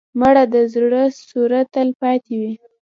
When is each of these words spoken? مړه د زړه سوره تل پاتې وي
مړه 0.19 0.43
د 0.53 0.55
زړه 0.73 1.03
سوره 1.29 1.61
تل 1.73 1.89
پاتې 2.01 2.33
وي 2.41 2.53